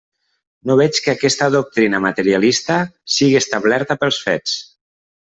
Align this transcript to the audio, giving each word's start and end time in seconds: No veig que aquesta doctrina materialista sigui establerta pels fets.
No 0.69 0.77
veig 0.79 1.01
que 1.07 1.11
aquesta 1.11 1.49
doctrina 1.55 1.99
materialista 2.05 2.79
sigui 3.17 3.39
establerta 3.41 3.99
pels 4.05 4.23
fets. 4.29 4.57